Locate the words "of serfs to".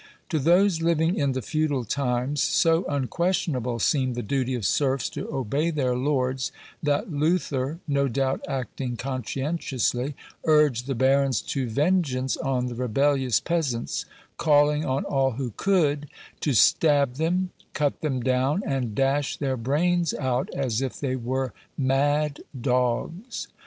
4.55-5.31